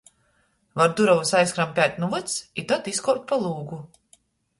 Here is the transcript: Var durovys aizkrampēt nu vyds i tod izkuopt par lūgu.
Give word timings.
Var 0.79 0.93
durovys 0.99 1.33
aizkrampēt 1.39 1.99
nu 2.03 2.09
vyds 2.13 2.39
i 2.63 2.65
tod 2.73 2.89
izkuopt 2.93 3.29
par 3.33 3.45
lūgu. 3.45 3.79